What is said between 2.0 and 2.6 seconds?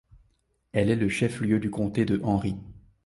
de Henry.